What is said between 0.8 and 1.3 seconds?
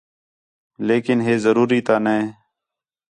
لیکن